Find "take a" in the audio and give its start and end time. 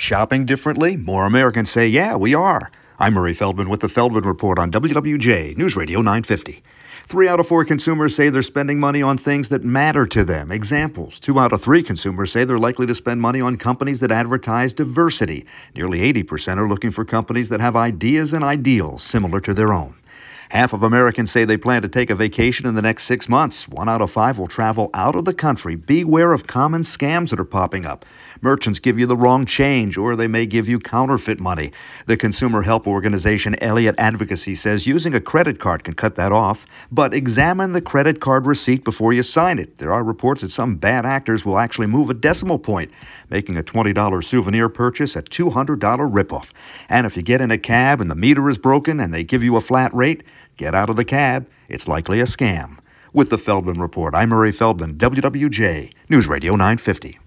21.88-22.16